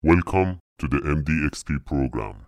[0.00, 2.47] Welcome to the MDXP program.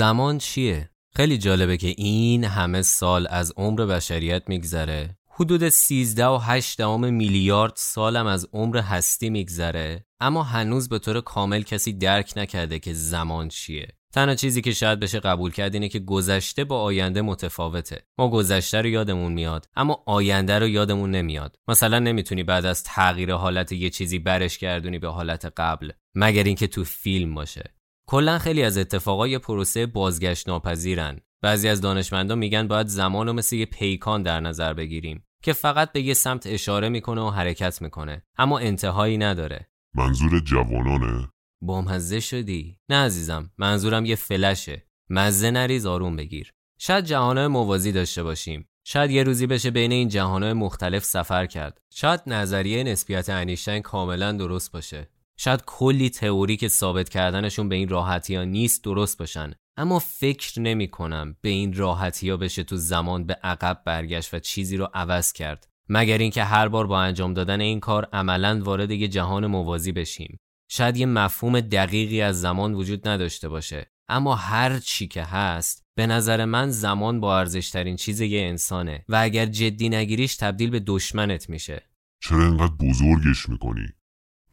[0.00, 5.16] زمان چیه؟ خیلی جالبه که این همه سال از عمر بشریت میگذره.
[5.30, 10.04] حدود 13 و 8 دهم میلیارد سالم از عمر هستی میگذره.
[10.20, 13.88] اما هنوز به طور کامل کسی درک نکرده که زمان چیه.
[14.12, 18.02] تنها چیزی که شاید بشه قبول کرد اینه که گذشته با آینده متفاوته.
[18.18, 21.56] ما گذشته رو یادمون میاد اما آینده رو یادمون نمیاد.
[21.68, 26.66] مثلا نمی‌تونی بعد از تغییر حالت یه چیزی برش گردونی به حالت قبل مگر اینکه
[26.66, 27.79] تو فیلم باشه.
[28.10, 33.56] کلا خیلی از اتفاقای پروسه بازگشت ناپذیرن بعضی از دانشمندان میگن باید زمان رو مثل
[33.56, 38.22] یه پیکان در نظر بگیریم که فقط به یه سمت اشاره می‌کنه و حرکت می‌کنه
[38.38, 39.70] اما انتهایی نداره.
[39.94, 41.28] منظور جوانانه؟
[41.62, 42.78] بامزه شدی.
[42.88, 44.86] نه عزیزم منظورم یه فلشه.
[45.10, 46.52] مزه نریز آروم بگیر.
[46.78, 48.68] شاید جهانهای موازی داشته باشیم.
[48.84, 51.80] شاید یه روزی بشه بین این جهانهای مختلف سفر کرد.
[51.90, 55.10] شاید نظریه نسبیت انیشتین کاملا درست باشه.
[55.42, 59.52] شاید کلی تئوری که ثابت کردنشون به این راحتی ها نیست درست باشن.
[59.76, 64.38] اما فکر نمی کنم به این راحتی ها بشه تو زمان به عقب برگشت و
[64.38, 65.68] چیزی رو عوض کرد.
[65.88, 70.38] مگر اینکه هر بار با انجام دادن این کار عملا وارد یه جهان موازی بشیم.
[70.70, 73.90] شاید یه مفهوم دقیقی از زمان وجود نداشته باشه.
[74.08, 79.16] اما هر چی که هست به نظر من زمان با ارزشترین چیز یه انسانه و
[79.22, 81.82] اگر جدی نگیریش تبدیل به دشمنت میشه.
[82.22, 83.86] چرا اینقدر بزرگش می‌کنی؟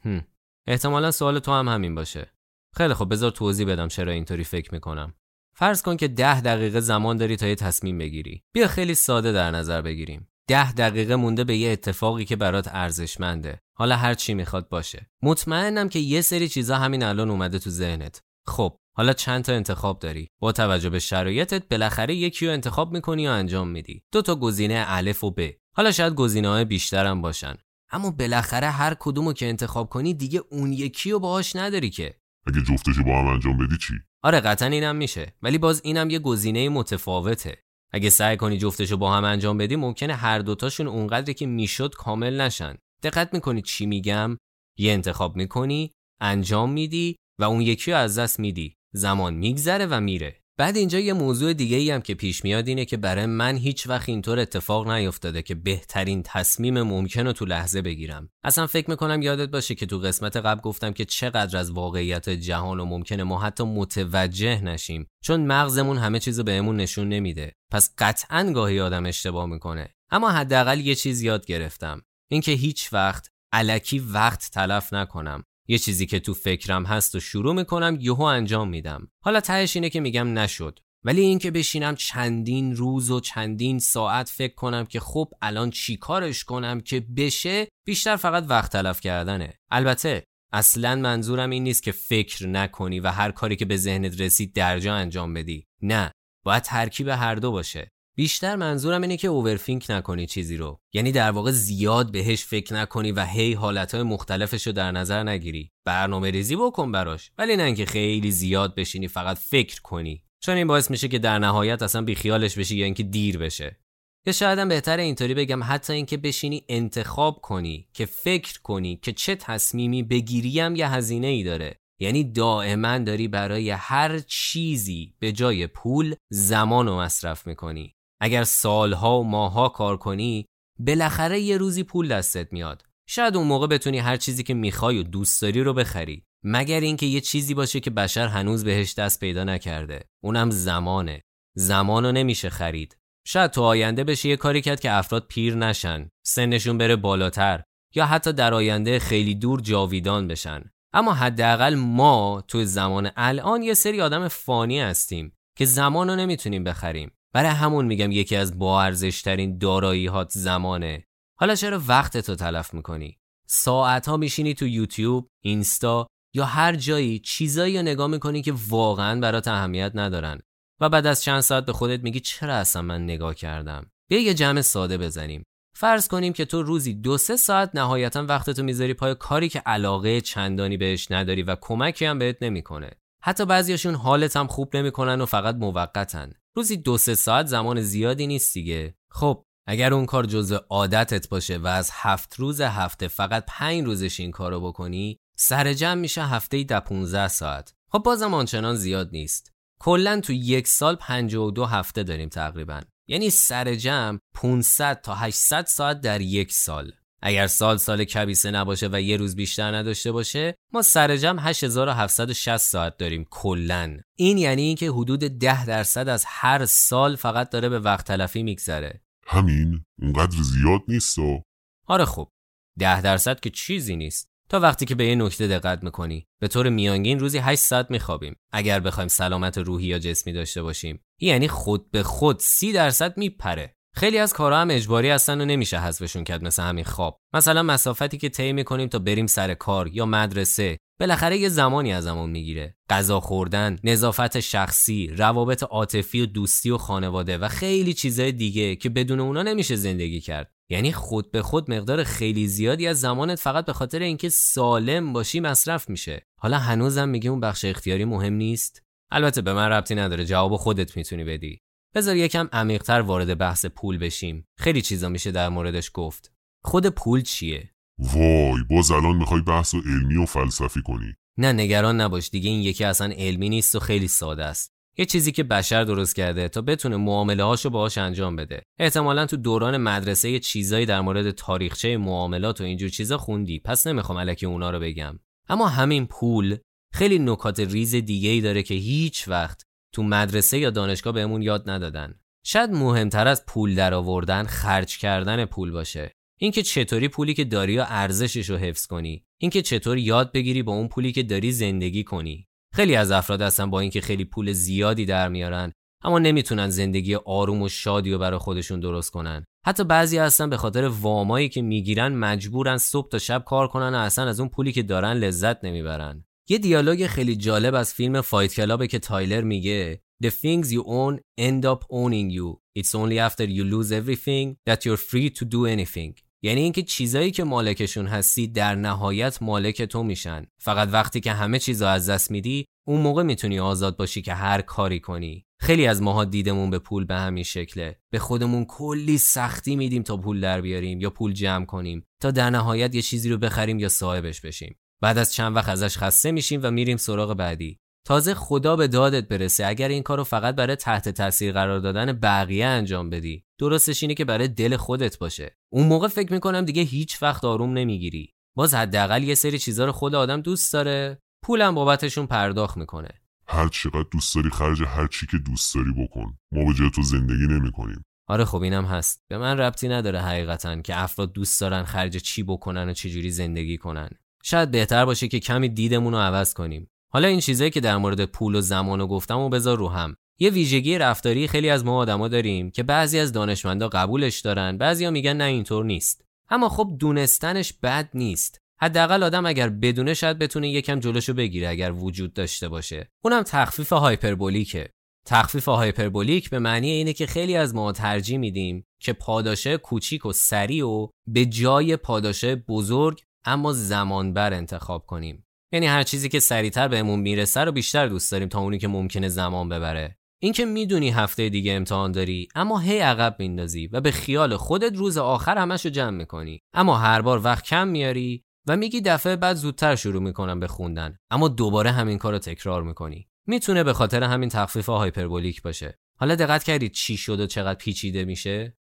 [0.05, 0.25] هم.
[0.67, 2.31] احتمالا سوال تو هم همین باشه.
[2.75, 5.13] خیلی خب بذار توضیح بدم چرا اینطوری فکر می‌کنم.
[5.55, 8.43] فرض کن که ده دقیقه زمان داری تا یه تصمیم بگیری.
[8.53, 10.27] بیا خیلی ساده در نظر بگیریم.
[10.47, 13.61] ده دقیقه مونده به یه اتفاقی که برات ارزشمنده.
[13.73, 15.09] حالا هر چی می‌خواد باشه.
[15.21, 18.21] مطمئنم که یه سری چیزا همین الان اومده تو ذهنت.
[18.47, 23.21] خب حالا چند تا انتخاب داری با توجه به شرایطت بالاخره یکی رو انتخاب می‌کنی
[23.21, 27.55] یا انجام میدی دو تا گزینه الف و ب حالا شاید گزینه های بیشترم باشن
[27.91, 32.15] اما بالاخره هر کدومو که انتخاب کنی دیگه اون یکی رو باهاش نداری که.
[32.47, 33.93] اگه جفتشو با هم انجام بدی چی؟
[34.23, 35.33] آره قطعا اینم میشه.
[35.41, 37.57] ولی باز اینم یه گزینه متفاوته.
[37.91, 42.41] اگه سعی کنی جفتشو با هم انجام بدی ممکنه هر دوتاشون اونقدری که می‌شد کامل
[42.41, 42.75] نشن.
[43.03, 44.37] دقت می‌کنی چی میگم؟
[44.77, 48.73] یه انتخاب می‌کنی انجام میدی و اون یکی رو از دست میدی.
[48.93, 50.41] زمان میگذره و میره.
[50.59, 53.87] بعد اینجا یه موضوع دیگه ای هم که پیش میاد اینه که برای من هیچ
[53.87, 58.29] وقت اینطور اتفاق نیفتاده که بهترین تصمیم ممکن رو تو لحظه بگیرم.
[58.43, 62.79] اصلا فکر می‌کنم یادت باشه که تو قسمت قبل گفتم که چقدر از واقعیت جهان
[62.79, 67.51] و ممکنه ما حتی متوجه نشیم چون مغزمون همه چیزو بهمون نشون نمیده.
[67.71, 69.89] پس قطعا گاهی آدم اشتباه می‌کنه.
[70.11, 72.01] اما حداقل یه چیز یاد گرفتم.
[72.31, 75.43] اینکه هیچ وقت علکی وقت تلف نکنم.
[75.67, 79.07] یه چیزی که تو فکرم هست و شروع می‌کنم یهو انجام میدم.
[79.23, 80.79] حالا تهش اینه که میگم نشد.
[81.03, 86.43] ولی اینکه بشینم چندین روز و چندین ساعت فکر کنم که خب الان چی کارش
[86.43, 89.53] کنم که بشه بیشتر فقط وقت تلف کردنه.
[89.71, 90.23] البته
[90.53, 94.95] اصلا منظورم این نیست که فکر نکنی و هر کاری که به ذهنت رسید درجا
[94.95, 95.65] انجام بدی.
[95.81, 96.11] نه
[96.45, 97.89] باید ترکیب هر دو باشه.
[98.19, 100.79] بیشتر منظورم اینه که اوورفینک نکنی چیزی رو.
[100.93, 105.71] یعنی در واقع زیاد بهش فکر نکنی و هی حالتهای مختلفش رو در نظر نگیری.
[105.85, 107.31] برنامه ریزی بکن براش.
[107.37, 110.23] ولی نه اینکه خیلی زیاد بشینی فقط فکر کنی.
[110.39, 113.79] چون این باعث میشه که در نهایت اصلا بیخیالش بشی یا اینکه دیر بشه.
[114.27, 119.13] یا شاید هم بهتر اینطوری بگم حتی اینکه بشینی انتخاب کنی که فکر کنی که
[119.13, 121.79] چه تصمیمی بگیریم یه هزینه ای داره.
[121.99, 127.96] یعنی دائما داری برای هر چیزی به جای پول زمان رو مصرف می‌کنی.
[128.21, 130.45] اگر سالها و ماها کار کنی
[130.79, 132.83] بالاخره یه روزی پول دستت میاد.
[133.09, 136.23] شاید اون موقع بتونی هر چیزی که می‌خوای و دوست داری رو بخری.
[136.43, 140.03] مگر اینکه یه چیزی باشه که بشر هنوز بهش دست پیدا نکرده.
[140.23, 141.21] اونم زمانه.
[141.55, 142.97] زمانو نمیشه خرید.
[143.27, 147.63] شاید تو آینده بشه یه کاری کرد که افراد پیر نشن سنشون بره بالاتر
[147.95, 150.63] یا حتی در آینده خیلی دور جاویدان بشن.
[150.93, 156.63] اما حداقل ما تو زمان الان یه سری آدم فانی هستیم که زمان رو نمی‌تونیم
[156.63, 157.11] بخریم.
[157.33, 161.03] برای همون میگم یکی از با ارزش ترین دارایی هات زمانه.
[161.39, 167.19] حالا چرا وقت تو تلف می‌کنی؟ ساعت ها میشینی تو یوتیوب اینستا یا هر جایی
[167.19, 170.39] چیزایی رو نگاه می‌کنی که واقعا برات اهمیت ندارن.
[170.81, 174.33] و بعد از چند ساعت به خودت میگی چرا اصلا من نگاه کردم؟ بیا یه
[174.33, 175.43] جمع ساده بزنیم.
[175.75, 180.21] فرض کنیم که تو روزی دو سه ساعت نهایتا وقتتو می‌ذاری پای کاری که علاقه
[180.21, 182.91] چندانی بهش نداری و کمکی هم بهت نمی‌کنه.
[183.21, 186.31] حتی بعضیاشون حالت هم خوب نمی‌کنن و فقط موقتن.
[186.57, 188.95] روزی دو سه ساعت زمان زیادی نیست دیگه.
[189.11, 194.19] خب اگر اون کار جزء عادتت باشه و از هفت روز هفته فقط پنج روزش
[194.19, 197.73] این کارو بکنی سر جمع میشه هفته ده 15 ساعت.
[197.91, 199.51] خب بازم آنچنان زیاد نیست.
[199.79, 202.81] کلا تو یک سال 52 هفته داریم تقریبا.
[203.09, 206.91] یعنی سر جمع 500 تا 800 ساعت در یک سال.
[207.21, 212.57] اگر سال سال کبیسه نباشه و یه روز بیشتر نداشته باشه ما سر جمع 8760
[212.57, 213.97] ساعت داریم کلا.
[214.15, 219.01] این یعنی اینکه حدود 10 درصد از هر سال فقط داره به وقت تلفی میگذره.
[219.27, 221.41] همین اونقدر زیاد نیست و
[221.87, 222.31] آره خب
[222.79, 224.27] 10 درصد که چیزی نیست.
[224.49, 226.27] تا وقتی که به یه نکته دقت می‌کنی.
[226.41, 228.35] به طور میانگین روزی 8 ساعت میخوابیم.
[228.51, 231.03] اگر بخوایم سلامت روحی یا جسمی داشته باشیم.
[231.19, 233.76] یعنی خود به خود 30 درصد میپره.
[233.97, 237.19] خیلی از کارها هم اجباری هستن و نمیشه حذفشون کرد مثل همین خواب.
[237.33, 242.29] مثلا مسافتی که طی می‌کنیم تا بریم سر کار یا مدرسه بالاخره یه زمانی ازمون
[242.29, 242.75] می‌گیره.
[242.89, 248.89] غذا خوردن نظافت شخصی روابط عاطفی و دوستی و خانواده و خیلی چیزای دیگه که
[248.89, 250.51] بدون اونا نمیشه زندگی کرد.
[250.69, 255.39] یعنی خود به خود مقدار خیلی زیادی از زمانت فقط به خاطر اینکه سالم باشی
[255.39, 256.25] مصرف میشه.
[256.39, 260.25] حالا هنوزم میگه اون بخش اختیاری مهم نیست؟ البته به من ربطی نداره.
[260.25, 261.59] جواب خودت می‌تونی بدی.
[261.95, 264.47] بذار یکم عمیقتر وارد بحث پول بشیم.
[264.57, 266.31] خیلی چیزا میشه در موردش گفت.
[266.63, 271.13] خود پول چیه؟ وای باز الان می‌خوای بحث و علمی و فلسفی کنی.
[271.37, 274.71] نه نگران نباش دیگه این یکی اصلا علمی نیست و خیلی ساده است.
[274.97, 278.61] یه چیزی که بشر درست کرده تا بتونه معامله هاشو باهاش انجام بده.
[278.79, 283.59] احتمالا تو دوران مدرسه یه چیزایی در مورد تاریخچه معاملات و اینجور چیزا خوندی.
[283.59, 285.19] پس نمی‌خوام الکی اونا رو بگم.
[285.49, 286.57] اما همین پول
[286.93, 289.63] خیلی نکات ریز دیگه ای داره که هیچ وقت
[289.93, 292.19] تو مدرسه یا دانشگاه بهمون یاد ندادن.
[292.45, 296.11] شاید مهمتر از پول درآوردن خرج کردن پول باشه.
[296.39, 299.23] اینکه چطوری پولی که داری و ارزشش رو حفظ کنی.
[299.41, 302.47] اینکه چطور یاد بگیری با اون پولی که داری زندگی کنی.
[302.73, 305.71] خیلی از افراد هستن با اینکه خیلی پول زیادی در میارن
[306.03, 309.45] اما نمی‌تونن زندگی آروم و شادی رو برای خودشون درست کنن.
[309.65, 313.97] حتی بعضی هستن به خاطر وامایی که می‌گیرن مجبورن صبح تا شب کار کنن و
[313.97, 316.25] اصلا از اون پولی که دارن لذت نمی‌برن.
[316.49, 320.83] یه دیالوگ خیلی جالب از فیلم Fight Club ه که تایلر میگه The things you
[320.83, 322.61] own end up owning you.
[322.79, 326.21] It's only after you lose everything that you're free to do anything.
[326.41, 331.59] یعنی اینکه چیزایی که مالکشون هستی در نهایت مالک تو میشن فقط وقتی که همه
[331.59, 336.01] چیزا از دست میدی اون موقع می‌تونی آزاد باشی که هر کاری کنی خیلی از
[336.01, 340.61] ماها دیدمون به پول به همین شکله به خودمون کلی سختی میدیم تا پول در
[340.61, 344.77] بیاریم یا پول جمع کنیم تا در نهایت یه چیزی رو بخریم یا صاحبش بشیم
[345.01, 347.79] بعد از چند وقت ازش خسته میشیم و میریم سراغ بعدی.
[348.05, 349.65] تازه خدا به دادت برسه.
[349.65, 354.25] اگر این کارو فقط برای تحت تاثیر قرار دادن بقیه انجام بدی درستش اینه که
[354.25, 355.57] برای دل خودت باشه.
[355.73, 358.33] اون موقع فکر می‌کنم دیگه هیچ وقت آروم نمی‌گیری.
[358.55, 361.17] باز حداقل یه سری چیزا رو خود آدم دوست داره.
[361.43, 363.09] پولم بابتشون پرداخت می‌کنه.
[363.47, 366.37] هر چقدر دوست داری خرج هر چی که دوست داری بکن.
[366.51, 368.03] ما به جای تو زندگی نمی‌کنیم.
[368.29, 369.21] آره خب اینم هست.
[369.27, 373.77] به من ربطی نداره حقیقتا که افراد دوست دارن خرج چی بکنن و چجوری زندگی
[373.77, 374.09] کنن.
[374.49, 376.89] شاید بهتر باشه که کمی دیدمون رو عوض کنیم.
[377.13, 380.15] حالا این چیزایی که در مورد پول و زمان و گفتم و بذار رو هم.
[380.39, 385.11] یه ویژگی رفتاری خیلی از ما آدما داریم که بعضی از دانشمندا قبولش دارن بعضیا
[385.11, 386.25] میگن نه اینطور نیست.
[386.49, 388.59] اما خب دونستنش بد نیست.
[388.81, 393.09] حداقل آدم اگر بدونه شاید بتونه یکم جلوشو بگیره اگر وجود داشته باشه.
[393.23, 394.89] اونم تخفیف هایپربولیکه.
[395.25, 400.33] تخفیف hyperbolic به معنی اینه که خیلی از ما ترجیح میدیم که پاداشه کوچیک و
[400.33, 405.47] سریع و به جای پاداشه بزرگ اما زمانبر انتخاب کنیم.
[405.71, 409.29] یعنی هر چیزی که سریعتر بهمون می‌رسه رو بیشتر دوست داریم تا اونی که ممکنه
[409.29, 410.17] زمان ببره.
[410.41, 415.17] اینکه می‌دونی هفته دیگه امتحان داری اما هی عقب میندازی و به خیال خودت روز
[415.17, 416.61] آخر همش رو جمع می‌کنی.
[416.73, 421.17] اما هر بار وقت کم میاری و میگی دفعه بعد زودتر شروع می‌کنم به خوندن
[421.31, 423.29] اما دوباره همین کار رو تکرار می‌کنی.
[423.47, 425.99] می‌تونه به خاطر همین تخفیف hyperbolic باشه.
[426.19, 428.77] حالا دقت کردید چی شد و چقدر پیچیده میشه؟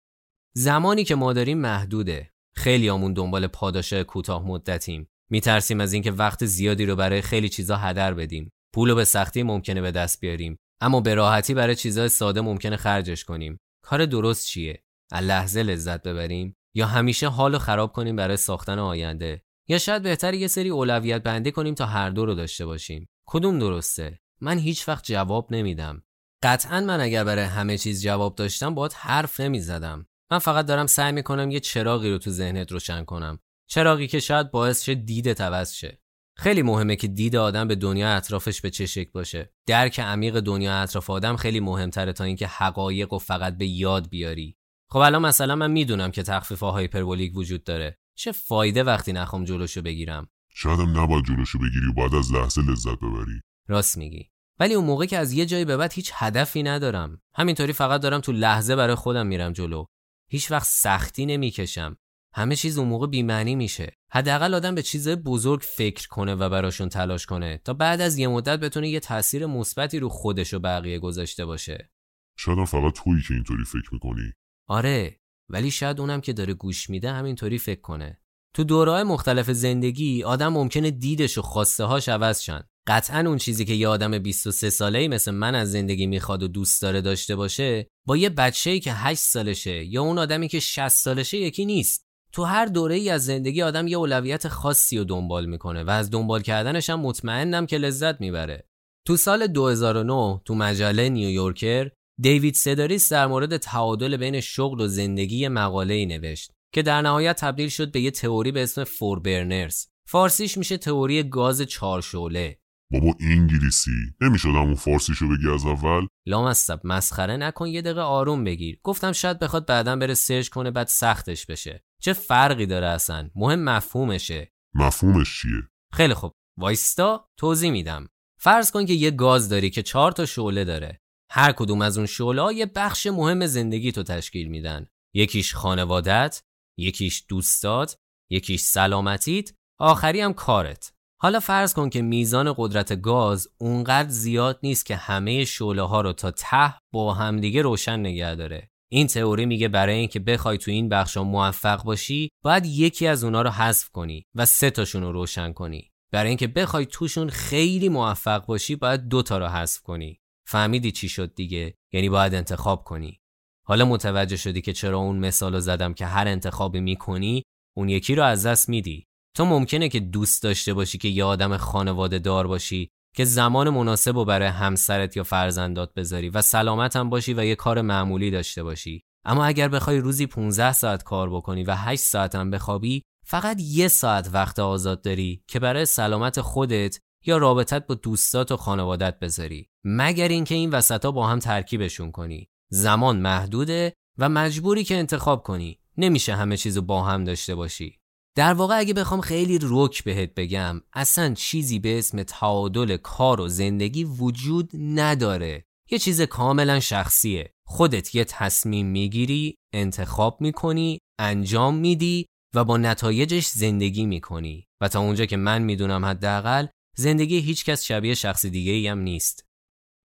[0.57, 2.34] زمانی که ما داریم محدوده.
[2.57, 5.09] خیلیامون دنبال پاداش کوتاه مدتیم.
[5.31, 8.53] میترسیم از اینکه وقت زیادی رو برای خیلی چیزا هدر بدیم.
[8.75, 10.59] پول رو به سختی ممکنه به دست بیاریم.
[10.81, 13.61] اما به راحتی برای چیزای ساده ممکنه خرجش کنیم.
[13.85, 14.83] کار درست چیه؟
[15.13, 20.49] لحظه لذت ببریم؟ یا همیشه حال خراب کنیم برای ساختن آینده؟ یا شاید بهتر یه
[20.49, 25.05] سری اولویت بندی کنیم تا هر دو رو داشته باشیم؟ کدوم درسته؟ من هیچ وقت
[25.05, 26.03] جواب نمیدم.
[26.43, 30.07] قطعا من اگر برای همه چیز جواب داشتم باید حرف نمی‌زدم.
[30.31, 33.39] من فقط دارم سعی می‌کنم یه چراغی رو تو ذهنت روشن کنم.
[33.67, 36.01] چراغی که شاید باعث شه دید عوض شه.
[36.37, 39.53] خیلی مهمه که دید آدم به دنیا اطرافش به چه شکل باشه.
[39.67, 44.57] درک عمیق دنیا اطراف آدم خیلی مهمتره تا اینکه حقایق و فقط به یاد بیاری.
[44.91, 47.99] خب الان مثلا من می‌دونم که تخفیف هایپربولیک وجود داره.
[48.15, 52.99] چه فایده وقتی نخوام جلوشو بگیرم؟ شایدم نباید جلوشو بگیری و بعد از لحظه لذت
[52.99, 53.41] ببری.
[53.69, 54.31] راست میگی.
[54.61, 57.21] ولی اون موقع که از یه جایی به بعد هیچ هدفی ندارم.
[57.35, 59.85] همینطوری فقط دارم تو لحظه برای خودم میرم جلو.
[60.31, 61.97] هیچ وقت سختی نمی‌کشم.
[62.35, 63.97] همه چیز اون موقع بیمعنی میشه.
[64.11, 68.29] حداقل آدم به چیز بزرگ فکر کنه و براشون تلاش کنه تا بعد از یه
[68.29, 71.91] مدت بتونه یه تاثیر مثبتی رو خودش و بقیه گذاشته باشه.
[72.39, 74.33] شاید فقط تویی که اینطوری فکر می‌کنی.
[74.69, 78.21] آره ولی شاید اونم که داره گوش میده همینطوری فکر کنه.
[78.55, 82.69] تو دورهای مختلف زندگی آدم ممکنه دیدش و خواسته هاش عوض شن.
[82.87, 86.83] قطعا اون چیزی که یه آدم 23 ساله مثل من از زندگی می‌خواد و دوست
[86.83, 91.39] داره داشته باشه با یه بچه‌ای که 8 سالشه یا اون آدمی که 60 سالشه
[91.39, 92.05] یکی نیست.
[92.33, 96.11] تو هر دوره ای از زندگی آدم یه اولویت خاصی رو دنبال می‌کنه و از
[96.11, 98.69] دنبال کردنش هم مطمئنم که لذت می‌بره.
[99.07, 105.49] تو سال 2009 تو مجله نیویورکر دیوید سداریس در مورد تعادل بین شغل و زندگی
[105.49, 109.87] مقاله ای نوشت که در نهایت تبدیل شد به یه تئوری به اسم فور برنرز
[110.09, 112.59] فارسیش میشه تئوری گاز چارشعله.
[112.95, 113.91] بابا انگلیسی.
[114.21, 118.81] نمی‌شد همون فارسیشو بگی از اول؟ لامصب مسخره نکن یه دقیقه آروم بگیر.
[118.83, 121.85] گفتم شاید بخواد بعدا بره سرچ کنه بعد سختش بشه.
[122.03, 124.53] چه فرقی داره اصلا؟ مهم مفهومشه.
[124.75, 126.33] مفهومش چیه؟ خیلی خوب.
[126.59, 128.09] وایستا توضیح میدم.
[128.41, 131.01] فرض کن که یه گاز داری که چهار تا شعله داره.
[131.31, 134.87] هر کدوم از اون شعله یه بخش مهم زندگی تو تشکیل میدن.
[135.15, 136.43] یکیش خانوادت
[136.79, 137.97] یکیش دوستات
[138.31, 140.94] یکیش سلامتیت آخری هم کارت.
[141.25, 146.13] حالا فرض کن که میزان قدرت گاز اونقدر زیاد نیست که همه شعله ها رو
[146.13, 148.71] تا ته با همدیگه روشن نگه داره.
[148.93, 153.43] این تئوری میگه برای اینکه بخوای تو این بخش موفق باشی باید یکی از اونا
[153.43, 155.93] رو حذف کنی و سه تاشون رو روشن کنی.
[156.13, 160.21] برای اینکه بخوای توشون خیلی موفق باشی باید دو تا رو حذف کنی.
[160.47, 163.21] فهمیدی چی شد دیگه؟ یعنی باید انتخاب کنی.
[163.67, 167.43] حالا متوجه شدی که چرا اون مثال زدم که هر انتخابی می‌کنی
[167.77, 169.07] اون یکی رو از دست میدی.
[169.37, 174.17] تو ممکنه که دوست داشته باشی که یه آدم خانواده دار باشی که زمان مناسب
[174.17, 178.63] و برای همسرت یا فرزندات بذاری و سلامت هم باشی و یه کار معمولی داشته
[178.63, 179.03] باشی.
[179.25, 183.89] اما اگر بخوای روزی 15 ساعت کار بکنی و 8 ساعت هم بخوابی فقط یه
[183.89, 189.69] ساعت وقت آزاد داری که برای سلامت خودت یا رابطت با دوستات و خانوادت بذاری.
[189.85, 192.49] مگر اینکه این وسطا با هم ترکیبشون کنی.
[192.71, 195.79] زمان محدوده و مجبوری که انتخاب کنی.
[195.99, 197.99] نمیشه همه چیزو با هم داشته باشی.
[198.37, 203.49] در واقع اگه بخوام خیلی رک بهت بگم اصلا چیزی به اسم تعادل کار و
[203.49, 205.65] زندگی وجود نداره.
[205.91, 207.51] یه چیز کاملا شخصیه.
[207.67, 214.67] خودت یه تصمیم می‌گیری انتخاب می‌کنی انجام میدی و با نتایجش زندگی می‌کنی.
[214.81, 219.45] و تا اونجا که من می‌دونم حداقل زندگی هیچکس شبیه شخص دیگه ای هم نیست.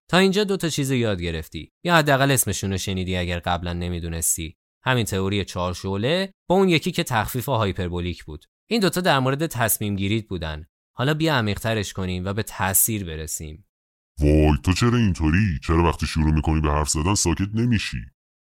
[0.09, 1.71] تا اینجا دو تا چیز یاد گرفتی.
[1.85, 4.55] یا حداقل اسمشون رو شنیدی اگر قبلا نمی‌دونستی.
[4.83, 8.45] همین تئوری چهار شعله با اون یکی که تخفیف هایپربولیک بود.
[8.69, 10.65] این دوتا در مورد تصمیم گیریت بودن.
[10.95, 13.67] حالا بیا عمیقترش کنیم و به تاثیر برسیم.
[14.19, 17.97] وای تو چرا اینطوری؟ چرا وقتی شروع می‌کنی به حرف زدن ساکت نمیشی؟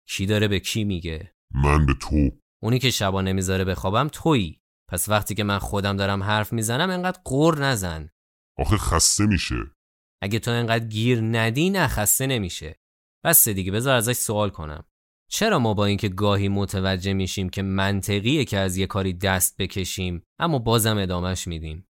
[0.08, 2.30] کی داره به کی میگه؟ من به تو.
[2.62, 4.60] اونی که شبا نمی‌ذاره بخوابم تویی.
[4.88, 8.10] پس وقتی که من خودم دارم حرف می‌زنم انقدر قور نزن.
[8.58, 9.56] آخه خسته میشه.
[10.22, 12.80] اگه تو انقدر گیر ندی نه خسته نمیشه.
[13.24, 14.84] بس دیگه بذار ازش سوال کنم.
[15.32, 20.22] چرا ما با اینکه گاهی متوجه میشیم که منطقیه که از یه کاری دست بکشیم
[20.38, 21.86] اما بازم ادامهش میدیم؟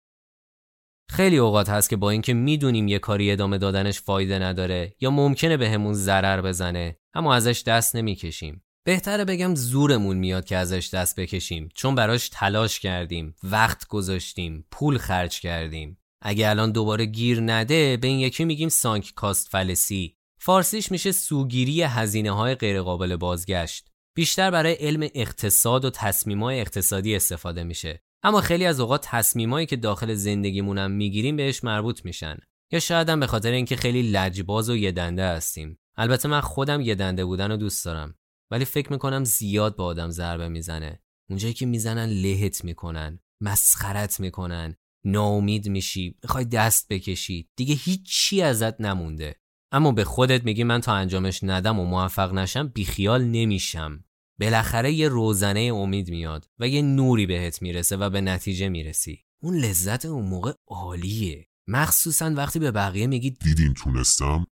[1.09, 5.57] خیلی اوقات هست که با اینکه می‌دونیم یه کاری ادامه دادنش فایده نداره یا ممکنه
[5.57, 8.63] بهمون به ضرر بزنه اما ازش دست نمی‌کشیم.
[8.85, 14.97] بهتره بگم زورمون میاد که ازش دست بکشیم چون براش تلاش کردیم وقت گذاشتیم پول
[14.97, 15.97] خرج کردیم.
[16.21, 20.18] اگه الان دوباره گیر نده به این یکی میگیم سانک کاست فلسی.
[20.41, 23.89] فارسیش میشه سوگیری هزینه های غیرقابل بازگشت.
[24.15, 28.03] بیشتر برای علم اقتصاد و تصمیمای اقتصادی استفاده میشه.
[28.23, 32.37] اما خیلی از اوقات تصمیمایی که داخل زندگیمونم می‌گیریم بهش مربوط میشن.
[32.71, 35.79] یا شاید هم به خاطر اینکه خیلی لجباز و یدنده هستیم.
[35.97, 38.15] البته من خودم یدنده بودن رو دوست دارم.
[38.51, 41.01] ولی فکر می‌کنم زیاد با آدم ضربه می‌زنه.
[41.29, 44.75] اونجایی که می‌زنن لهت می‌کنن مسخرت می‌کنن.
[45.05, 47.49] ناامید میشی می‌خوای دست بکشی.
[47.55, 49.35] دیگه هیچی ازت نمونده.
[49.71, 54.03] اما به خودت میگی من تا انجامش ندم و موفق نشم بیخیال نمیشم.
[54.39, 59.25] بالاخره یه روزنه امید میاد و یه نوری بهت می‌رسه و به نتیجه می‌رسی.
[59.41, 61.47] اون لذت اون موقع عالیه.
[61.67, 64.47] مخصوصا وقتی به بقیه میگی دیدین تونستم؟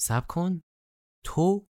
[0.00, 0.62] سب کن.
[1.24, 1.66] تو؟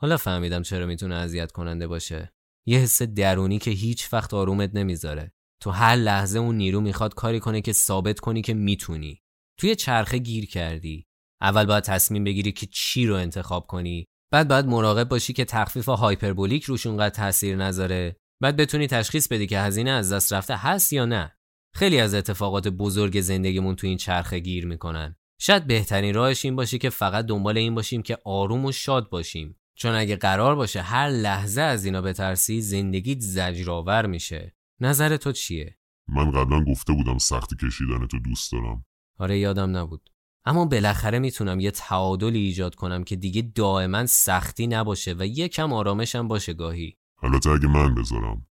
[0.00, 2.32] حالا فهمیدم چرا می‌تونه اذیت کننده باشه.
[2.66, 5.32] یه حس درونی که هیچ وقت آرومت نمی‌ذاره.
[5.62, 9.22] تو هر لحظه اون نیرو می‌خواد کاری کنه که ثابت کنی که می‌تونی.
[9.58, 11.06] توی چرخه گیر کردی.
[11.42, 14.04] اول باید تصمیم بگیری که چی رو انتخاب کنی.
[14.30, 18.16] بعد باید مراقب باشی که تخفیف هایپربولیک روش اونقدر تاثیر نذاره.
[18.42, 21.36] بعد بتونی تشخیص بدی که هزینه از دست رفته هست یا نه.
[21.74, 25.16] خیلی از اتفاقات بزرگ زندگیمون تو این چرخه گیر می‌کنن.
[25.40, 29.56] شاید بهترین راهش این باشه که فقط دنبال این باشیم که آروم و شاد باشیم.
[29.74, 34.54] چون اگه قرار باشه هر لحظه از اینا بترسی زندگیت زجرآور میشه.
[34.80, 38.84] نظر تو چیه؟ من قبلا گفته بودم سختی کشیدن تو دوست دارم.
[39.18, 40.11] آره یادم نبود.
[40.44, 46.28] اما بالاخره می‌تونم یه تعادلی ایجاد کنم که دیگه دائما سختی نباشه و یکم آرامشم
[46.28, 46.96] باشه گاهی.
[47.22, 48.46] البته اگه من بذارم.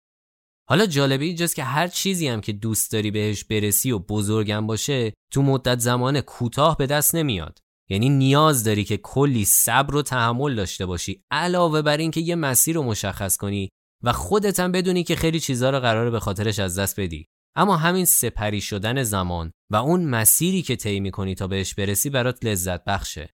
[0.69, 5.13] حالا جالبه اینجاست که هر چیزی هم که دوست داری بهش برسی و بزرگم باشه
[5.33, 7.59] تو مدت زمان کوتاه به دست نمیاد.
[7.89, 12.77] یعنی نیاز داری که کلی صبر و تحمل داشته باشی علاوه بر اینکه یه مسیر
[12.77, 13.69] رو مشخص کنی
[14.03, 17.27] و خودت هم بدونی که خیلی چیزها رو قراره به خاطرش از دست بدی.
[17.59, 22.45] اما همین سپری شدن زمان و اون مسیری که طی می‌کنی تا بهش برسی برات
[22.45, 23.31] لذت بخشه.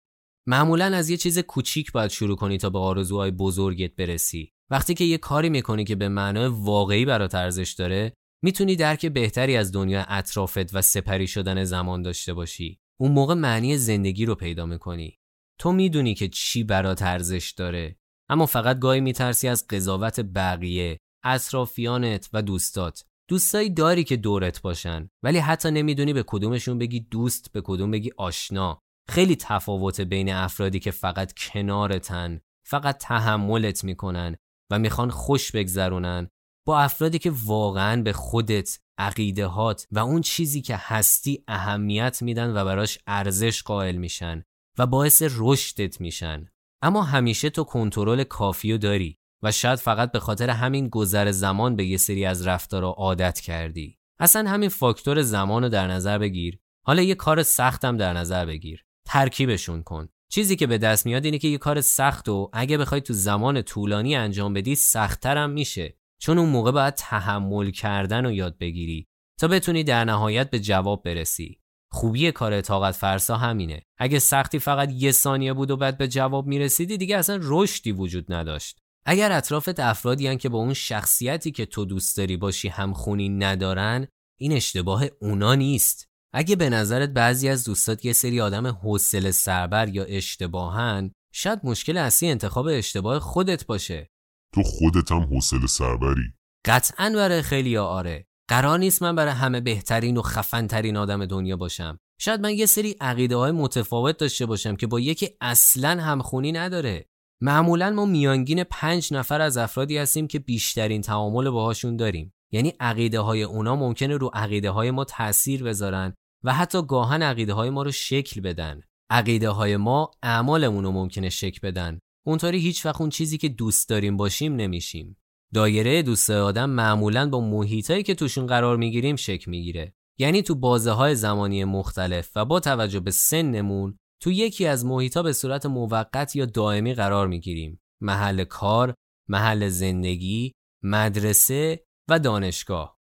[0.49, 4.51] معمولا از یه چیز کوچیک باید شروع کنی تا به آرزوهای بزرگت برسی.
[4.71, 8.13] وقتی که یه کاری می‌کنی که به معنای واقعی برات ارزش داره
[8.45, 12.79] می‌تونی درک بهتری از دنیا اطرافت و سپری شدن زمان داشته باشی.
[13.01, 15.19] اون موقع معنی زندگی رو پیدا می‌کنی.
[15.59, 17.97] تو می‌دونی که چی برات ارزش داره.
[18.29, 23.05] اما فقط گاهی میترسی از قضاوت بقیه اطرافیانت و دوستات.
[23.29, 28.11] دوستایی داری که دورت باشن ولی حتی نمی‌دونی به کدومشون بگی دوست به کدوم بگی
[28.17, 28.79] آشنا.
[29.09, 34.37] خیلی تفاوت بین افرادی که فقط کنارتن فقط تحملت می‌کنن
[34.71, 36.29] و می‌خوان خوش بگذرونن
[36.67, 42.65] با افرادی که واقعا به خودت عقیدهات و اون چیزی که هستی اهمیت میدن و
[42.65, 44.43] براش ارزش قائل میشن
[44.79, 46.47] و باعث رشدت میشن.
[46.83, 49.19] اما همیشه تو کنترل کافی رو داری.
[49.43, 53.99] و شاید فقط به خاطر همین گذر زمان به یه سری از رفتارا عادت کردی.
[54.21, 56.59] اصلا همین فاکتور زمان رو در نظر بگیر.
[56.87, 58.85] حالا یه کار سختم در نظر بگیر.
[59.07, 60.09] ترکیبشون کن.
[60.29, 63.63] چیزی که به دست میاد اینه که یه کار سخت و اگه بخوای تو زمان
[63.63, 65.97] طولانی انجام بدی سختترم میشه.
[66.21, 69.09] چون اون موقع باید تحمل کردن رو یاد بگیری
[69.41, 71.61] تا بتونی در نهایت به جواب برسی.
[71.91, 73.83] خوبی کار طاقت فرسا همینه.
[73.99, 78.33] اگه سختی فقط یه ثانیه بود و بعد به جواب می‌رسیدی دیگه اصلا رشدی وجود
[78.33, 78.82] نداشت.
[79.07, 84.07] اگر اطرافت افرادی هن که با اون شخصیتی که تو دوست داری باشی همخونی ندارن
[84.41, 86.07] این اشتباه اونا نیست.
[86.35, 91.97] اگه به نظرت بعضی از دوستات یه سری آدم حوصله سربر یا اشتباهن شاید مشکل
[91.97, 94.09] اصلی انتخاب اشتباه خودت باشه.
[94.55, 96.33] تو خودت هم حوصله سربری.
[96.67, 98.27] قطعا برای خیلی آره.
[98.49, 101.99] قرار نیست من برای همه بهترین و خفنترین آدم دنیا باشم.
[102.21, 107.07] شاید من یه سری عقیده های متفاوت داشته باشم که با یکی اصلا همخونی نداره.
[107.45, 112.35] معمولا ما میانگین پنج نفر از افرادی هستیم که بیشترین تعامل باهاشون داریم.
[112.53, 117.53] یعنی عقیده های اونا ممکنه رو عقیده های ما تاثیر بذارن و حتی گاهن عقیده
[117.53, 118.81] های ما رو شکل بدن.
[119.11, 121.99] عقیده های ما اعمالمون رو ممکنه شکل بدن.
[122.27, 125.17] اونطوری هیچ وقت اون چیزی که دوست داریم باشیم نمیشیم.
[125.55, 129.95] دایره دوست آدم معمولا با محیطایی که توشون قرار می‌گیریم شکل می‌گیره.
[130.19, 135.23] یعنی تو بازه های زمانی مختلف و با توجه به سنمون تو یکی از محیطا
[135.23, 137.81] به صورت موقت یا دائمی قرار می‌گیریم.
[138.03, 138.95] محل کار،
[139.29, 140.53] محل زندگی،
[140.85, 142.99] مدرسه و دانشگاه.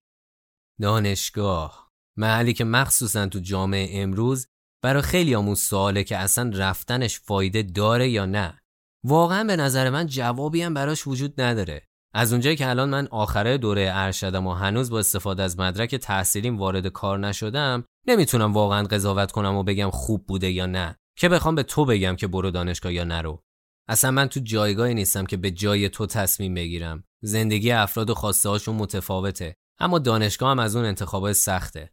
[0.80, 1.90] دانشگاه.
[2.18, 4.46] محلی که مخصوصا تو جامعه امروز
[4.82, 8.58] برای خیلی همون سواله که اصلا رفتنش فایده داره یا نه.
[9.04, 11.86] واقعا به نظر من جوابی هم براش وجود نداره.
[12.14, 16.58] از اونجایی که الان من آخره دوره ارشدم و هنوز با استفاده از مدرک تحصیلیم
[16.58, 20.96] وارد کار نشدم نمی‌تونم واقعا قضاوت کنم و بگم خوب بوده یا نه.
[21.20, 23.42] که بخوام به تو بگم که برو دانشگاه یا نرو.
[23.88, 27.04] اصلا من تو جایگاهی نیستم که به جای تو تصمیم بگیرم.
[27.22, 31.90] زندگی افراد و خواسته هاشون متفاوته اما دانشگاه هم از اون انتخابات سخته.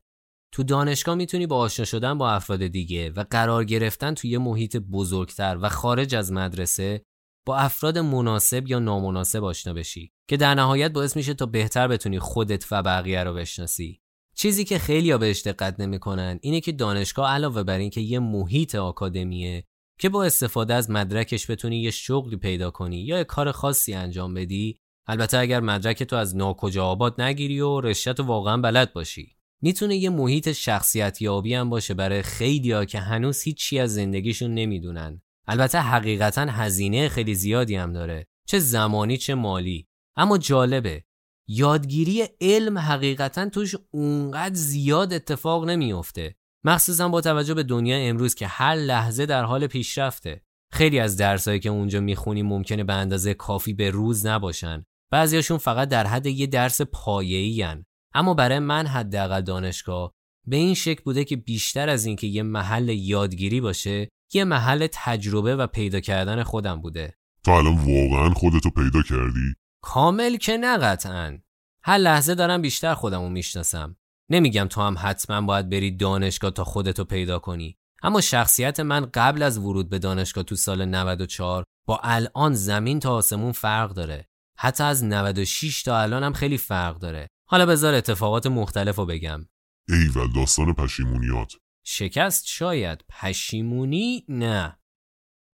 [0.54, 4.78] تو دانشگاه می‌تونی با آشنا شدن با افراد دیگه و قرار گرفتن توی یه محیط
[4.78, 7.02] بزرگتر و خارج از مدرسه
[7.48, 12.20] با افراد مناسب یا نامناسب آشنا بشی که در نهایت باعث میشه تا بهتر بتونی
[12.20, 14.02] خودت و بقیه رو بشناسی.
[14.40, 19.64] چیزی که خیلی بهش دقت نمی‌کنن اینه که دانشگاه علاوه بر اینکه یه محیط آکادمیه
[20.00, 24.34] که با استفاده از مدرکش بتونی یه شغلی پیدا کنی یا یه کار خاصی انجام
[24.34, 29.36] بدی البته اگر مدرک تو از ناکجا آباد نگیری و رشته واقعا بلد باشی.
[29.62, 35.22] می‌تونه یه محیط شخصیت یابی هم باشه برای خیلیا که هنوز هیچی از زندگیشون نمی‌دونن.
[35.48, 39.88] البته حقیقتا هزینه خیلی زیادی هم داره چه زمانی چه مالی.
[40.16, 41.04] اما جالبه
[41.50, 46.36] یادگیری علم حقیقتا توش اونقدر زیاد اتفاق نمیافته.
[46.64, 50.42] مخصوصا با توجه به دنیا امروز که هر لحظه در حال پیشرفته.
[50.72, 54.84] خیلی از درسایی که اونجا می‌خونی ممکنه به اندازه کافی به روز نباشن.
[55.12, 57.66] بعضیاشون فقط در حد یه درس پایه‌ای
[58.14, 60.14] اما برای من حداقل دانشگاه
[60.48, 65.56] به این شکل بوده که بیشتر از اینکه یه محل یادگیری باشه یه محل تجربه
[65.56, 67.14] و پیدا کردن خودم بوده.
[67.46, 71.40] تو الان واقعا خودتو پیدا کردی؟ کامل که نه قطعا.
[71.84, 73.98] هر لحظه دارم بیشتر خودمو می‌شناسم.
[74.30, 77.78] نمیگم تو هم حتما باید بری دانشگاه تا خودتو پیدا کنی.
[78.04, 83.16] اما شخصیت من قبل از ورود به دانشگاه تو سال 94 با الان زمین تا
[83.16, 84.28] آسمون فرق داره.
[84.58, 87.28] حتی از 96 تا الان هم خیلی فرق داره.
[87.50, 89.48] حالا بذار اتفاقات مختلف رو بگم.
[89.90, 91.54] ایول داستان پشیمونیات.
[91.86, 93.06] شکست؟ شاید.
[93.10, 94.80] پشیمونی؟ نه.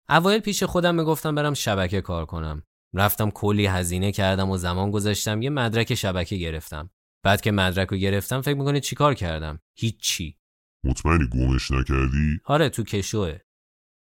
[0.09, 2.63] اوایل پیش خودم می‌گفتم برم شبکه کار کنم.
[2.95, 6.91] رفتم کلی هزینه کردم و زمان گذاشتم یه مدرک شبکه گرفتم.
[7.23, 10.39] بعد که مدرک رو گرفتم فکر می‌کنی چیکار کردم؟ هیچی.
[10.85, 13.39] مطمئنی گمش نکردی؟ آره تو کشوه.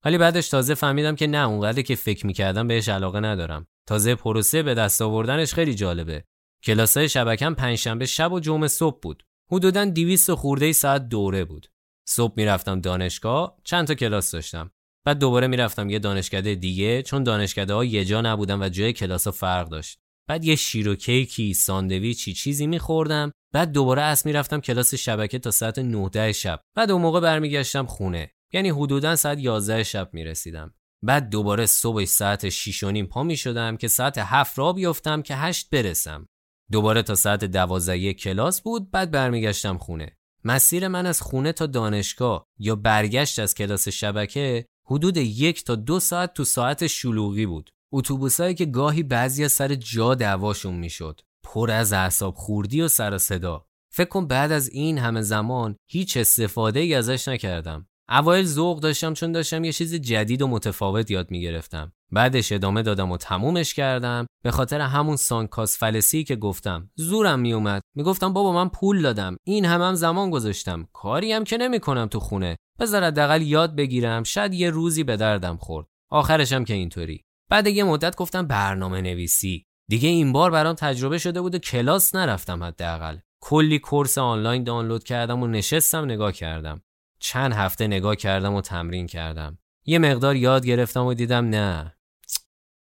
[0.04, 3.66] ولی بعدش تازه فهمیدم که نه اونقدر که فکر می‌کردم بهش علاقه ندارم.
[3.86, 6.24] تازه پروسه به دست آوردنش خیلی جالبه.
[6.64, 9.22] کلاسای شبکم پنجشنبه شب و جمعه صبح بود.
[9.50, 11.66] حدودا 200 خورده ساعت دوره بود.
[12.08, 14.70] صبح می‌رفتم دانشگاه چند تا کلاس داشتم.
[15.08, 19.24] بعد دوباره می‌رفتم یه دانشکده دیگه چون دانشکده ها یه جا نبودن و جای کلاس
[19.26, 19.98] ها فرق داشت.
[20.28, 23.32] بعد یه شیر و کیکی ساندویچی چیزی میخوردم.
[23.52, 26.60] بعد دوباره اس می‌رفتم کلاس شبکه تا ساعت 9 شب.
[26.74, 28.30] بعد اون موقع برمیگشتم خونه.
[28.52, 30.74] یعنی حدودا ساعت 11 شب می‌رسیدم.
[31.02, 35.22] بعد دوباره صبح ساعت 6 و نیم پا می شدم که ساعت 7 را بیفتم
[35.22, 36.26] که 8 برسم.
[36.72, 40.16] دوباره تا ساعت 12 کلاس بود بعد برمیگشتم خونه.
[40.44, 46.00] مسیر من از خونه تا دانشگاه یا برگشت از کلاس شبکه حدود یک تا دو
[46.00, 47.70] ساعت تو ساعت شلوغی بود.
[47.92, 51.20] اتوبوسایی که گاهی بعضی سر جا دعواشون می‌شد.
[51.44, 53.66] پر از اعصاب خوردی و سر صدا.
[53.92, 57.86] فکر کن بعد از این همه زمان هیچ استفاده ای ازش نکردم.
[58.08, 61.92] اوایل ذوق داشتم چون داشتم یه چیز جدید و متفاوت یاد می‌گرفتم.
[62.12, 64.26] بعدش ادامه دادم و تمومش کردم.
[64.44, 66.90] به خاطر همون سانکاس فلسی که گفتم.
[66.94, 69.36] زورم میومد می‌گفتم بابا من پول دادم.
[69.46, 70.88] این همم هم زمان گذاشتم.
[70.92, 72.56] کاری هم که نمی‌کنم تو خونه.
[72.78, 75.86] بذار حداقل یاد بگیرم شاید یه روزی به دردم خورد.
[76.10, 77.24] آخرشم که اینطوری.
[77.48, 82.14] بعد یه مدت گفتم برنامه نویسی دیگه این بار برام تجربه شده بود و کلاس
[82.14, 83.18] نرفتم حداقل.
[83.40, 86.82] کلی کورس آنلاین دانلود کردم و نشستم نگاه کردم.
[87.18, 89.58] چند هفته نگاه کردم و تمرین کردم.
[89.86, 91.96] یه مقدار یاد گرفتم و دیدم نه.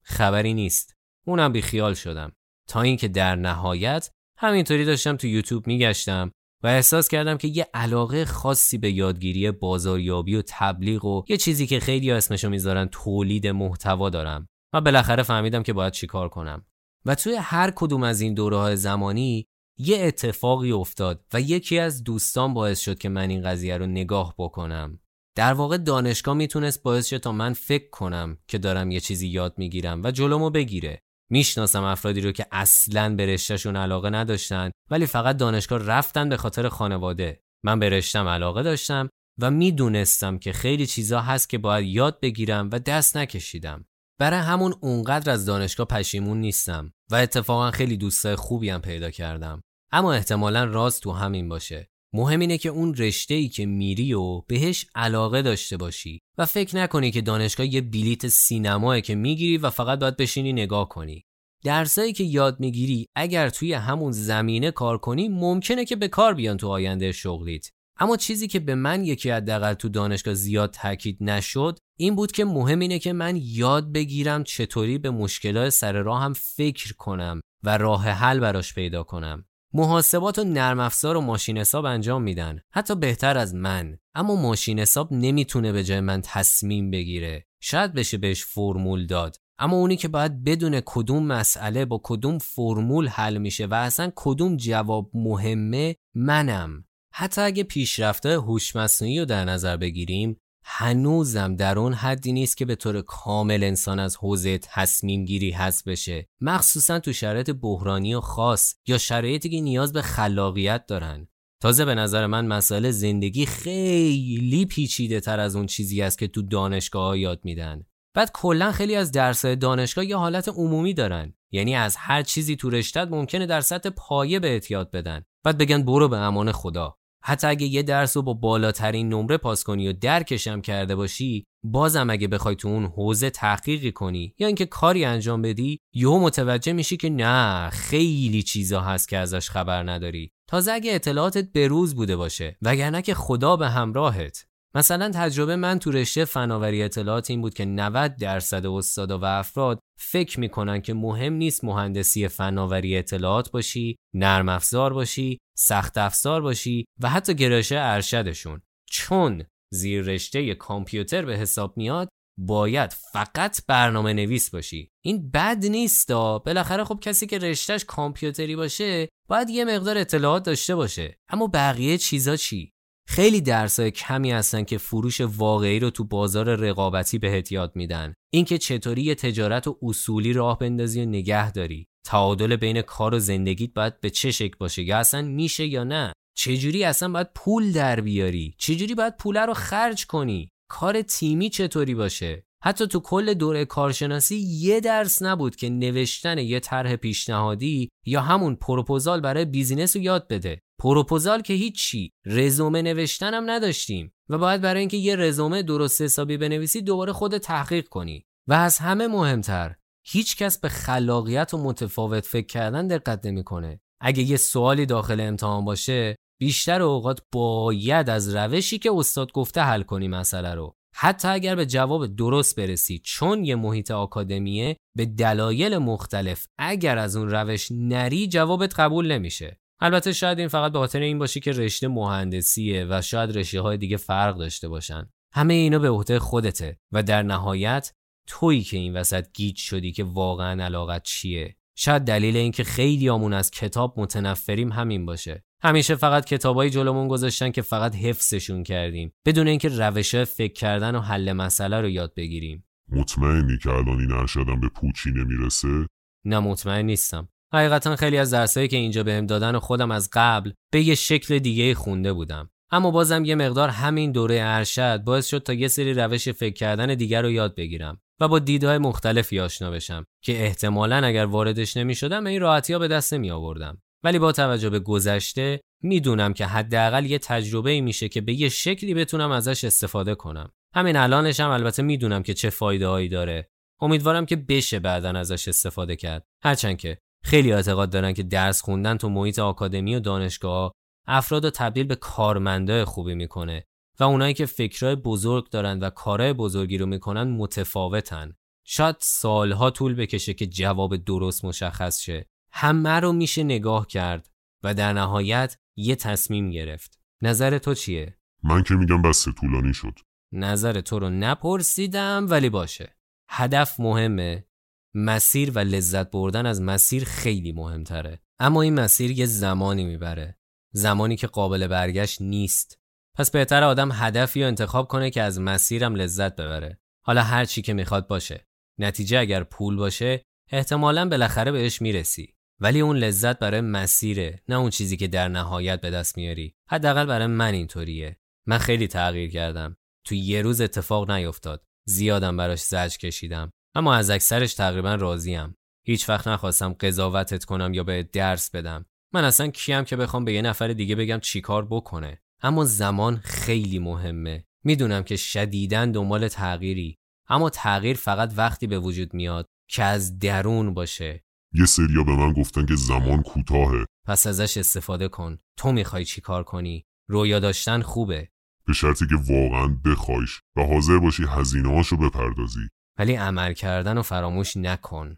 [0.03, 0.97] خبری نیست.
[1.27, 2.33] اونم بی خیال شدم.
[2.69, 6.33] تا اینکه در نهایت همینطوری داشتم تو یوتیوب میگشتم.
[6.64, 11.66] و احساس کردم که یه علاقه خاصی به یادگیری بازاریابی و تبلیغ و یه چیزی
[11.66, 14.48] که خیلی اسمشو می‌ذارن تولید محتوا دارم.
[14.74, 16.66] و بالاخره فهمیدم که باید چیکار کنم.
[17.05, 19.46] و توی هر کدوم از این دوره های زمانی
[19.79, 24.35] یه اتفاقی افتاد و یکی از دوستان باعث شد که من این قضیه رو نگاه
[24.38, 25.00] بکنم.
[25.37, 29.55] در واقع دانشگاه می‌تونست باعث شه تا من فکر کنم که دارم یه چیزی یاد
[29.59, 31.03] می‌گیرم و جلومو بگیره.
[31.31, 36.69] می‌شناسم افرادی رو که اصلا به رشتهشون علاقه نداشتن ولی فقط دانشگاه رفتن به خاطر
[36.69, 37.41] خانواده.
[37.65, 39.09] من به رشتم علاقه داشتم
[39.41, 43.85] و می‌دونستم که خیلی چیزا هست که باید یاد بگیرم و دست نکشیدم.
[44.19, 49.63] برای همون اونقدر از دانشگاه پشیمون نیستم و اتفاقا خیلی دوستای خوبی هم پیدا کردم.
[49.93, 51.89] اما احتمالا راز تو همین باشه.
[52.16, 56.77] مهم اینه که اون رشته ای که میری و بهش علاقه داشته باشی و فکر
[56.77, 61.24] نکنی که دانشگاه یه بلیت سینماه که می‌گیری و فقط باید بشینی نگاه کنی.
[61.64, 66.57] درسایی که یاد می‌گیری اگر توی همون زمینه کار کنی ممکنه که به کار بیان
[66.57, 67.70] تو آینده شغلیت.
[67.98, 72.44] اما چیزی که به من یکی حداقل تو دانشگاه زیاد تاکید نشد این بود که
[72.44, 78.09] مهم اینه که من یاد بگیرم چطوری به مشکلات سر راهم فکر کنم و راه
[78.09, 79.44] حل براش پیدا کنم.
[79.77, 82.61] محاسبات و نرم افزار و ماشین حساب انجام میدن.
[82.71, 83.99] حتی بهتر از من.
[84.15, 87.47] اما ماشین حساب نمی‌تونه به جای من تصمیم بگیره.
[87.61, 89.37] شاید بشه بهش فرمول داد.
[89.59, 94.57] اما اونی که باید بدون کدوم مسئله با کدوم فرمول حل میشه و اصلا کدوم
[94.57, 96.85] جواب مهمه منم.
[97.13, 102.64] حتی اگه پیشرفته هوش مصنوعی رو در نظر بگیریم هنوزم در اون حدی نیست که
[102.64, 106.29] به طور کامل انسان از حوزه تصمیم گیری حذف بشه.
[106.40, 111.29] مخصوصا تو شرایط بحرانی و خاص یا شرایطی که نیاز به خلاقیت دارن.
[111.61, 116.42] تازه به نظر من مسائل زندگی خیلی پیچیده تر از اون چیزی است که تو
[116.42, 117.83] دانشگاه ها یاد میدن.
[118.14, 121.35] بعد کلا خیلی از درس دانشگاه یه حالت عمومی دارن.
[121.50, 125.24] یعنی از هر چیزی تو رشتت ممکنه در سطح پایه به یاد بدن.
[125.44, 126.98] بعد بگن برو به امان خدا.
[127.27, 132.11] حتی اگه یه درس رو با بالاترین نمره پاس کنی و درکشم کرده باشی بازم
[132.11, 136.97] اگه بخوای تو اون حوزه تحقیقی کنی یا اینکه کاری انجام بدی یهو متوجه میشی
[136.97, 140.31] که نه خیلی چیزا هست که ازش خبر نداری.
[140.49, 144.47] تازه اگه اطلاعاتت بروز بوده باشه وگرنه که خدا به همراهت.
[144.75, 149.81] مثلا تجربه من تو رشته فناوری اطلاعات این بود که 90 درصد استادا و افراد
[150.01, 156.85] فکر می‌کنن که مهم نیست مهندسی فناوری اطلاعات باشی، نرم افزار باشی، سخت افزار باشی
[157.01, 158.63] و حتی گرایش ارشدشون.
[158.91, 162.09] چون زیر رشته کامپیوتر به حساب میاد
[162.39, 164.91] باید فقط برنامه نویس باشی.
[165.05, 170.75] این بد نیست بالاخره خب کسی که رشتهش کامپیوتری باشه باید یه مقدار اطلاعات داشته
[170.75, 171.19] باشه.
[171.29, 172.74] اما بقیه چیزا چی؟
[173.07, 178.14] خیلی درسای کمی هستن که فروش واقعی رو تو بازار رقابتی بهت یاد میدن.
[178.33, 181.87] اینکه چطوری یه تجارت و اصولی راه بندازی و نگه داری.
[182.07, 186.12] تعادل بین کار و زندگیت باید به چه شکل باشه؟ یا اصلا میشه یا نه؟
[186.37, 191.95] چجوری اصلا باید پول در بیاری؟ چجوری باید پول رو خرج کنی؟ کار تیمی چطوری
[191.95, 198.21] باشه؟ حتی تو کل دوره کارشناسی یه درس نبود که نوشتن یه طرح پیشنهادی یا
[198.21, 200.61] همون پروپوزال برای business رو یاد بده.
[200.79, 206.37] پروپوزال که هیچی رزومه نوشتن هم نداشتیم و باید برای اینکه یه رزومه درست حسابی
[206.37, 209.75] بنویسی دوباره خود تحقیق کنی و از همه مهمتر
[210.07, 213.81] هیچ کس به خلاقیت و متفاوت فکر کردن دقت نمی‌کنه.
[214.01, 219.83] اگه یه سوالی داخل امتحان باشه بیشتر اوقات باید از روشی که استاد گفته حل
[219.83, 220.75] کنی مسئله رو.
[220.97, 227.17] حتی اگر به جواب درست برسی چون یه محیط آکادمیه به دلایل مختلف اگر از
[227.17, 229.61] اون روش نری جوابت قبول نمیشه.
[229.81, 233.77] البته شاید این فقط به خاطر این باشه که رشته مهندسیه و شاید رشته های
[233.77, 235.09] دیگه فرق داشته باشن.
[235.33, 237.93] همه اینا به عهده خودته و در نهایت
[238.27, 243.33] تویی که این وسط گیج شدی که واقعا علاقت چیه؟ شاید دلیل اینکه خیلی آمون
[243.33, 245.45] از کتاب متنفریم همین باشه.
[245.63, 251.01] همیشه فقط کتابایی جلومون گذاشتن که فقط حفظشون کردیم بدون اینکه روش فکر کردن و
[251.01, 252.65] حل مسئله رو یاد بگیریم.
[252.89, 255.87] مطمئنی که الان این ارشدم به پوچی نمی‌رسه؟
[256.25, 257.29] نه مطمئن نیستم.
[257.55, 261.38] حقیقتا خیلی از درسایی که اینجا بهم دادن و خودم از قبل به یه شکل
[261.38, 262.51] دیگه خونده بودم.
[262.71, 266.95] اما بازم یه مقدار همین دوره ارشد باعث شد تا یه سری روش فکر کردن
[266.95, 271.95] دیگر رو یاد بگیرم و با دیدهای مختلفی آشنا بشم که احتمالا اگر واردش نمی
[271.95, 276.47] شدم این راحتی ها به دست نمی آوردم ولی با توجه به گذشته می‌دونم که
[276.47, 280.53] حداقل یه تجربه ای میشه که به یه شکلی بتونم ازش استفاده کنم.
[280.75, 283.49] همین الانش هم البته می‌دونم که چه فایده هایی داره.
[283.81, 286.25] امیدوارم که بشه بعدا ازش استفاده کرد.
[286.43, 290.73] هرچند که خیلی اعتقاد دارن که درس خوندن تو محیط آکادمی و دانشگاه
[291.07, 293.65] افراد رو تبدیل به کارمندای خوبی می‌کنه
[294.01, 298.33] و اونایی که فکرهای بزرگ دارن و کارهای بزرگی رو می‌کنن متفاوتن.
[298.67, 302.27] شاید سالها طول بکشه که جواب درست مشخص شه.
[302.53, 304.31] همه رو میشه نگاه کرد
[304.63, 306.99] و در نهایت یه تصمیم گرفت.
[307.23, 309.99] نظر تو چیه؟ من که میگم بس طولانی شد.
[310.33, 312.97] نظر تو رو نپرسیدم ولی باشه.
[313.29, 314.47] هدف مهمه.
[314.95, 318.21] مسیر و لذت بردن از مسیر خیلی مهمتره.
[318.39, 320.39] اما این مسیر یه زمانی می‌بره.
[320.73, 322.79] زمانی که قابل برگشت نیست.
[323.17, 326.79] پس بهتر آدم هدفی رو انتخاب کنه که از مسیرم لذت ببره.
[327.05, 328.47] حالا هر چی که می‌خواد باشه.
[328.79, 332.35] نتیجه اگر پول باشه احتمالا بالاخره بهش می‌رسی.
[332.61, 336.55] ولی اون لذت برای مسیره نه اون چیزی که در نهایت به دست میاری.
[336.71, 338.21] حداقل برای من اینطوریه.
[338.47, 339.77] من خیلی تغییر کردم.
[340.07, 341.65] تو یه روز اتفاق نیفتاد.
[341.87, 343.53] زیادم براش زج کشیدم.
[343.75, 345.57] اما از اکثرش تقریبا راضیم.
[345.87, 348.87] هیچ وقت نخواستم قضاوتت کنم یا به درس بدم.
[349.13, 352.23] من اصلا کیم که بخوام به یه نفر دیگه بگم چیکار بکنه.
[352.43, 354.45] اما زمان خیلی مهمه.
[354.65, 356.99] می‌دونم که شدیداً دنبال تغییری.
[357.29, 361.25] اما تغییر فقط وقتی به وجود میاد که از درون باشه.
[361.53, 363.85] یه سریا به من گفتن که زمان کوتاهه.
[364.07, 365.39] پس ازش استفاده کن.
[365.59, 368.29] تو می‌خوای چی کار کنی؟ رویا داشتن خوبه.
[368.67, 372.69] به شرطی که واقعا بخوایش و حاضر باشی هزینه هاشو بپردازی.
[372.99, 375.17] ولی عمل کردن و فراموش نکن.